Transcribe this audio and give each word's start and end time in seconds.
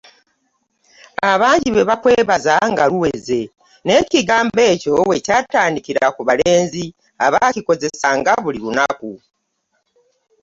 Abangi 1.31 1.69
bwe 1.71 1.87
bakwebaza 1.89 2.55
nga 2.71 2.83
luweze; 2.91 3.41
n’ekigambo 3.85 4.59
ekyo 4.71 4.93
we 5.09 5.15
kyatandikira 5.25 6.05
ku 6.15 6.21
balenzi 6.27 6.83
abakikozesanga 7.25 8.31
buli 8.43 8.59
lunaku. 8.63 9.11